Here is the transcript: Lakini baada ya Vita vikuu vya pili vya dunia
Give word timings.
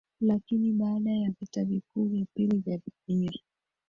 Lakini 0.21 0.71
baada 0.73 1.11
ya 1.11 1.31
Vita 1.39 1.63
vikuu 1.65 2.05
vya 2.09 2.25
pili 2.33 2.57
vya 2.57 2.79
dunia 3.07 3.31